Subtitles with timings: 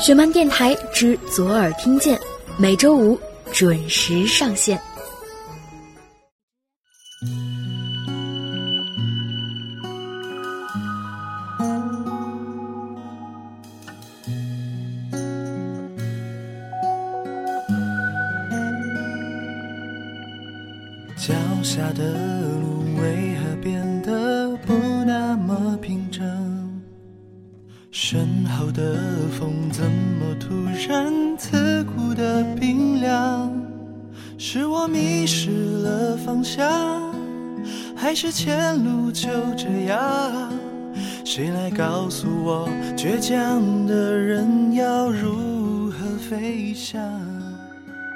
[0.00, 2.18] 雪漫电台之左耳听见，
[2.56, 3.18] 每周五
[3.52, 4.80] 准时上线。
[28.10, 28.96] 身后的
[29.38, 33.52] 风怎么突然刺骨的冰凉？
[34.38, 35.50] 是我迷失
[35.82, 37.12] 了方向，
[37.94, 40.50] 还是前路就这样？
[41.22, 45.98] 谁来告诉我，倔强的人要如何
[46.30, 46.98] 飞翔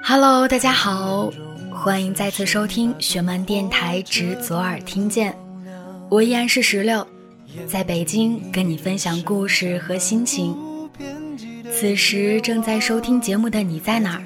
[0.02, 1.30] ？Hello，大家好，
[1.71, 5.37] 欢迎再次收听雪漫电台之左耳听见，
[6.09, 7.07] 我依然是石榴。
[7.66, 10.56] 在北京跟你分享故事和心情。
[11.73, 14.23] 此时正在收听节目的你在哪儿？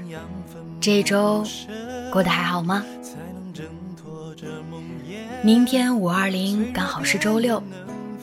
[0.81, 1.45] 这周
[2.13, 2.85] 过得还好吗？
[5.43, 7.63] 明天五二零刚好是周六，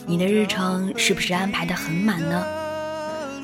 [0.06, 2.46] 你的日程是不是安排的很满呢？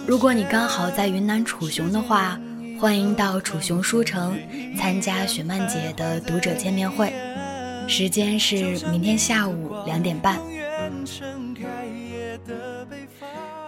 [0.06, 2.40] 如果你刚好在云南楚雄的话，
[2.80, 4.38] 欢迎到楚雄书城
[4.78, 7.14] 参加雪漫姐的读者见面会，
[7.88, 10.40] 时间是明天下午两点半。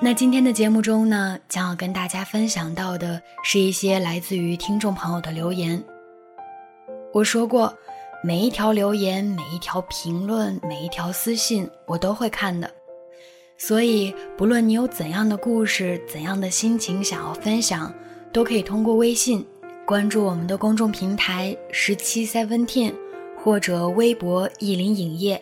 [0.03, 5.81] 那今天的节目中呢，将要跟大家分享到的是一些来自于听众朋友的留言。
[7.13, 7.71] 我说过，
[8.23, 12.67] 每一条留言、每一条评论、每一条私信，我都会看的。
[13.59, 17.93] 所以，不论你有怎样的故事、怎样的心情想要分享，
[18.33, 19.45] 都可以通过微信
[19.85, 22.91] 关注我们的公众平台十七 seventeen，
[23.37, 25.39] 或者微博意林影业，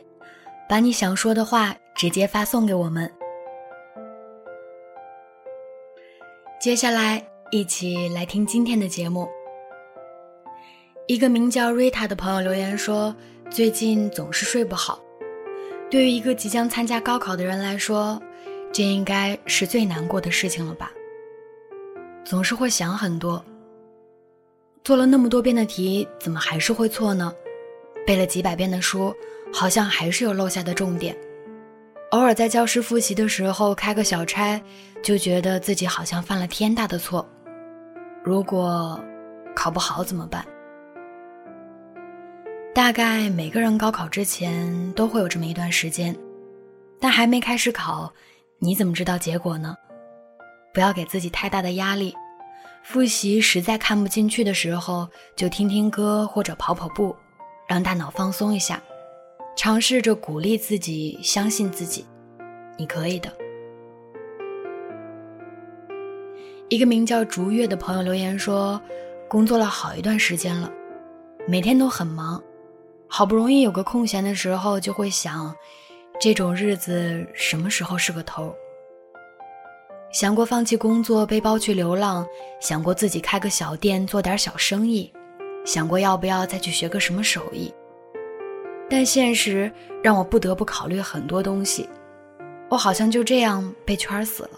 [0.68, 3.10] 把你想说的话直接发送给我们。
[6.60, 9.30] 接下来，一起来听今天的节目。
[11.08, 13.16] 一个名叫 Rita 的朋友留言说
[13.50, 15.00] ：“最近总是睡不好。
[15.90, 18.22] 对于一个即将参加高考的人来说，
[18.74, 20.92] 这应该是最难过的事情了吧？
[22.26, 23.42] 总是会想很多。
[24.84, 27.34] 做了那么多遍的题，怎么还是会错呢？
[28.06, 29.16] 背了几百遍的书，
[29.54, 31.16] 好像还是有漏下的重点。”
[32.12, 34.60] 偶尔在教室复习的时候开个小差，
[35.04, 37.28] 就觉得自己好像犯了天大的错。
[38.24, 39.00] 如果
[39.56, 40.44] 考不好怎么办？
[42.74, 46.16] 大概每个人高考之前都会有这么一段时间，
[47.00, 48.12] 但还没开始考，
[48.58, 49.76] 你怎么知道结果呢？
[50.74, 52.16] 不要给自己太大的压力。
[52.82, 57.16] 复习实在看不进去的时候，就听听歌或者跑跑步，
[57.68, 58.82] 让大脑放松一下。
[59.62, 62.06] 尝试着鼓励自己，相信自己，
[62.78, 63.30] 你可以的。
[66.70, 68.82] 一个名叫竹月的朋友留言说
[69.28, 70.72] ：“工作了好一段时间了，
[71.46, 72.42] 每天都很忙，
[73.10, 75.54] 好不容易有个空闲的时候，就会想，
[76.22, 78.56] 这种日子什么时候是个头？
[80.14, 82.26] 想过放弃工作，背包去流浪，
[82.62, 85.12] 想过自己开个小店，做点小生意，
[85.66, 87.70] 想过要不要再去学个什么手艺。”
[88.90, 89.72] 但现实
[90.04, 91.88] 让我不得不考虑很多东西，
[92.70, 94.52] 我好像就这样被圈死了。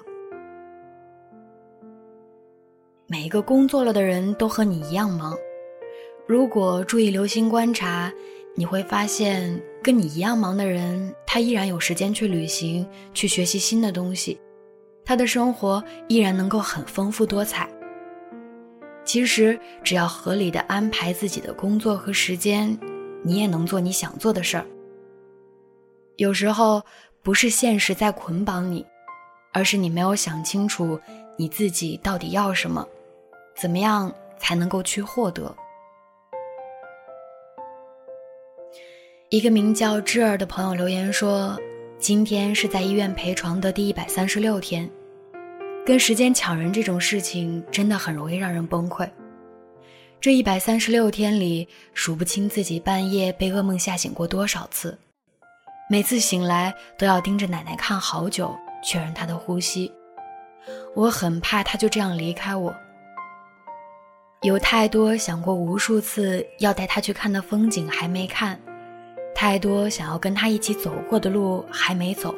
[3.07, 5.35] 每一个工作了的人都和你一样忙，
[6.25, 8.09] 如果注意留心观察，
[8.55, 14.39] 你会发现跟你一样忙的人，他依然有时间去旅行，去学习新的东西，
[15.03, 17.69] 他的生活依然能够很丰富多彩。
[19.03, 22.79] 其实只要合理的安排自己的工作和时间。
[23.23, 24.65] 你也能做你想做的事儿。
[26.17, 26.83] 有时候
[27.23, 28.85] 不是现实在捆绑你，
[29.51, 30.99] 而是你没有想清楚
[31.37, 32.87] 你自己到底要什么，
[33.55, 35.55] 怎么样才能够去获得。
[39.29, 41.57] 一个名叫芝儿的朋友留言说
[41.97, 44.89] ：“今天是在医院陪床的第一百三十六天，
[45.85, 49.09] 跟时间抢人这种事情真的很容易让人崩溃。”
[50.21, 54.95] 这一百三十六天里，数不清自己半夜被噩梦吓醒过多少次，
[55.89, 59.91] 每次醒来都要盯着奶奶看好久，确认她的呼吸。
[60.95, 62.71] 我很怕她就这样离开我。
[64.43, 68.59] 有太多想过无数次要带她去看的风景还没看，
[69.33, 72.35] 太多想要跟她一起走过的路还没走。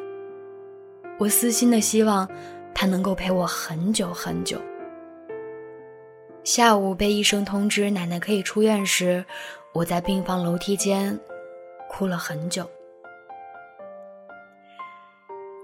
[1.19, 2.25] 我私心的希望，
[2.73, 4.57] 她能够陪我很久很久。
[6.43, 9.23] 下午被医生通知奶奶可以出院时，
[9.73, 11.17] 我在病房楼梯间
[11.89, 12.69] 哭了很久。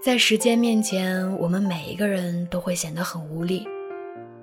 [0.02, 3.68] 在时间面前，我们每一个人都会显得很无力，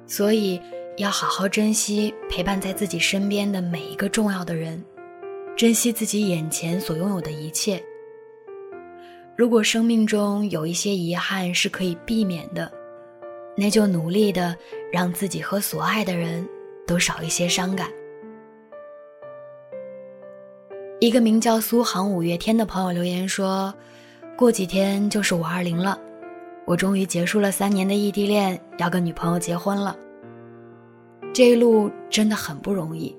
[0.07, 0.61] 所以
[0.99, 4.85] 要好好珍惜陪伴在自己身边的每一个重要的人，
[5.57, 7.83] 珍惜自己眼前所拥有的一切。
[9.35, 12.71] 如果生命中有一些遗憾是可以避免的，
[13.57, 14.55] 那就努力的
[14.93, 16.49] 让自己和所爱的人
[16.87, 17.89] 都少一些伤感。
[20.99, 23.75] 一个名叫苏杭五月天的朋友留言说
[24.37, 25.99] ：“过几天就是五二零了，
[26.65, 29.95] 我终于结束了三年的异地恋，要跟女朋友结婚了。
[31.35, 33.15] 这一路真的很不容易，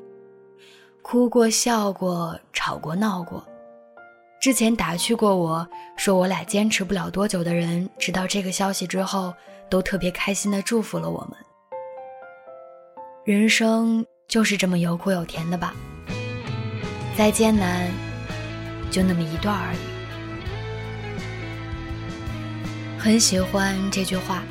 [1.03, 3.45] 哭过、笑过、吵过、闹过。”
[4.41, 5.67] 之前打趣过我
[5.97, 9.33] 说我俩坚持不了多久的人，知道这个消息之后，
[9.69, 11.37] 都特别开心的祝福了我们。
[13.27, 15.73] 人生就是这么有苦有甜的吧，
[17.17, 17.91] 再艰难，
[18.89, 19.77] 就那么一段而已。
[22.97, 24.43] 很喜欢这句话，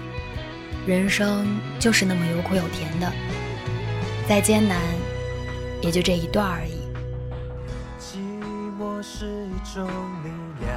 [0.87, 1.47] 人生
[1.79, 3.11] 就是那么有苦有甜的，
[4.29, 4.79] 再艰难，
[5.81, 6.77] 也就这一段而已。
[7.99, 8.19] 寂
[8.79, 9.89] 寞是一种
[10.23, 10.29] 力
[10.61, 10.71] 量，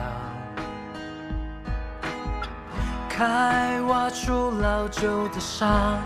[3.09, 6.01] 开挖出老旧的伤，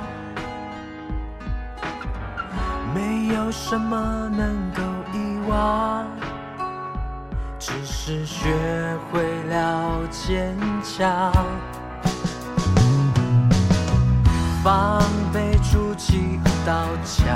[2.94, 4.82] 没有什么能够
[5.14, 6.06] 遗忘，
[7.58, 8.54] 只是学
[9.12, 11.32] 会了坚强。
[14.64, 15.02] 防
[15.34, 17.28] 备筑起一道墙。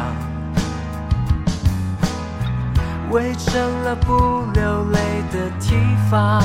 [3.09, 4.99] 围成了不流泪
[5.31, 5.75] 的堤
[6.11, 6.41] 防。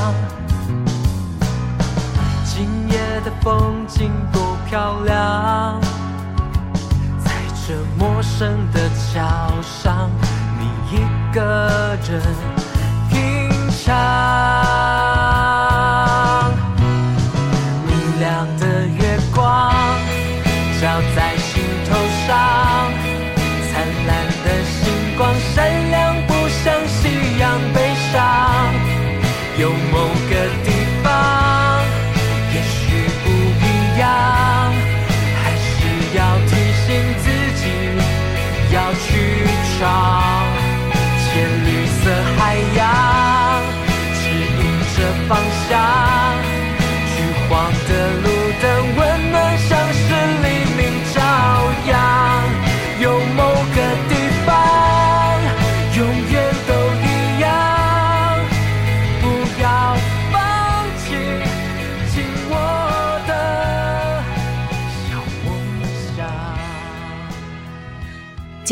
[2.44, 5.80] 今夜的风景多漂亮，
[7.98, 10.10] 陌生的桥上，
[10.58, 10.66] 你
[10.96, 12.22] 一个人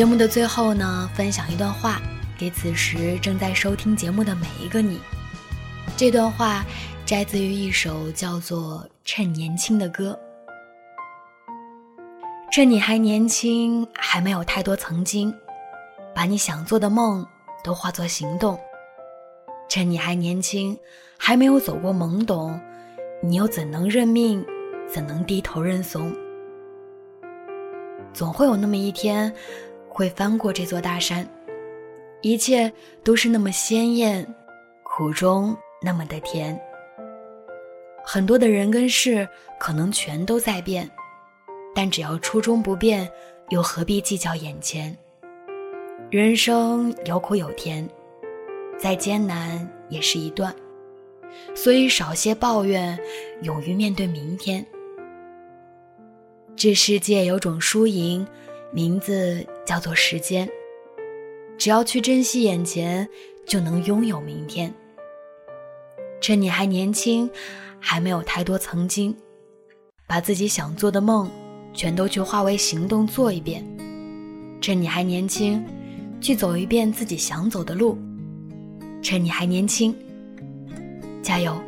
[0.01, 2.01] 节目的最后呢，分享一段话
[2.39, 4.99] 给此时正在收听节目的每一个你。
[5.95, 6.65] 这段话
[7.05, 10.19] 摘自于一首叫做《趁年轻》的歌。
[12.51, 15.31] 趁你还年轻，还没有太多曾经，
[16.15, 17.23] 把你想做的梦
[17.63, 18.59] 都化作行动。
[19.69, 20.75] 趁你还年轻，
[21.19, 22.59] 还没有走过懵懂，
[23.23, 24.43] 你又怎能认命？
[24.89, 26.11] 怎能低头认怂？
[28.15, 29.31] 总会有那么一天。
[29.93, 31.29] 会翻过这座大山，
[32.23, 32.73] 一切
[33.05, 34.27] 都是那么鲜艳，
[34.85, 36.59] 苦中那么的甜。
[38.05, 39.29] 很多的人跟事
[39.59, 40.89] 可能全都在变，
[41.75, 43.11] 但只要初衷不变，
[43.51, 44.97] 又何必计较眼前？
[46.09, 47.87] 人生有苦有甜，
[48.79, 50.55] 再艰难也是一段，
[51.55, 52.99] 所以少些抱怨，
[53.43, 54.65] 勇于面对明天。
[56.57, 58.27] 这世界有种输赢。
[58.73, 60.49] 名字叫做时间，
[61.59, 63.09] 只要去珍惜眼前，
[63.45, 64.73] 就能拥有明天。
[66.21, 67.29] 趁你还年轻，
[67.81, 69.17] 还没有太多曾经，
[70.07, 71.29] 把自己想做的梦，
[71.75, 73.65] 全都去化为行动做一遍。
[74.61, 75.65] 趁你还年轻，
[76.21, 77.99] 去走一遍自己想走的路。
[79.03, 79.97] 趁你还年轻，
[81.23, 81.61] 加油！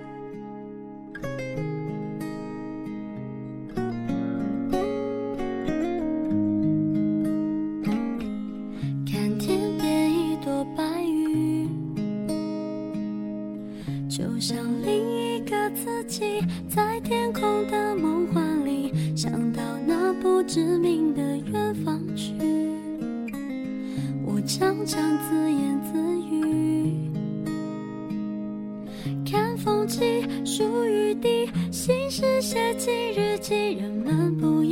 [16.68, 22.32] 在天空的梦幻里，想到那不知名的远方去。
[24.24, 25.98] 我常常自言自
[26.30, 27.10] 语，
[29.24, 33.74] 看风景，数雨滴，心事写进日记。
[33.74, 34.71] 人们不。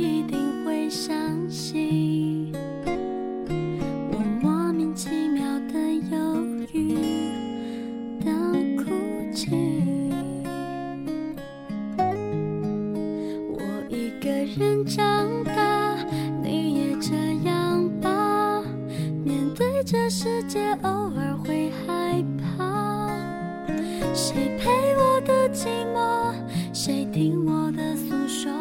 [24.13, 26.33] 谁陪我的寂寞？
[26.73, 28.51] 谁听我的诉说？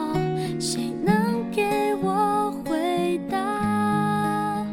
[0.60, 4.64] 谁能给我回答？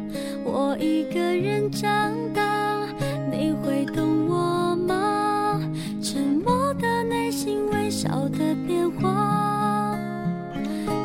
[0.44, 2.86] 我一个人长大，
[3.30, 5.60] 你会懂我吗？
[6.00, 9.98] 沉默的内心，微笑的变化。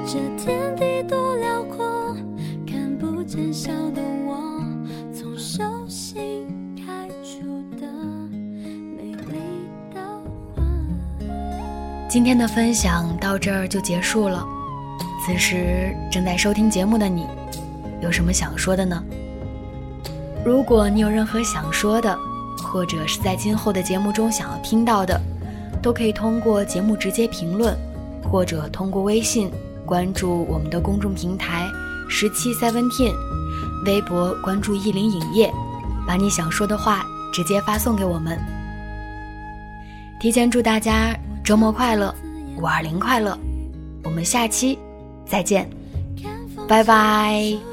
[0.05, 2.15] 这天地多辽阔，
[2.67, 4.02] 看不见笑的
[12.13, 14.45] 今天的分享到这儿就结束了。
[15.25, 17.25] 此时正在收听节目的你，
[18.03, 19.03] 有什么想说的呢？
[20.45, 22.15] 如果你有任何想说的，
[22.59, 25.19] 或者是在今后的节目中想要听到的，
[25.81, 27.75] 都可以通过节目直接评论，
[28.31, 29.49] 或者通过微信
[29.83, 31.67] 关注我们的公众平台
[32.07, 33.15] 十七 Seventeen，
[33.87, 35.51] 微博关注意林影业，
[36.05, 37.03] 把你想说的话
[37.33, 38.39] 直接发送给我们。
[40.19, 41.11] 提前祝大家
[41.43, 42.15] 周末快乐，
[42.57, 43.37] 五二零快乐！
[44.05, 44.79] 我们下期
[45.25, 45.69] 再见，
[46.69, 47.72] 拜拜。